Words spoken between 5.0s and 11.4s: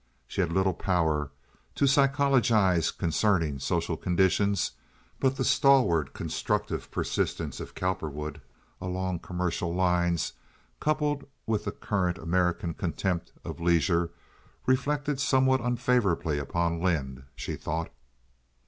but the stalwart constructive persistence of Cowperwood along commercial lines coupled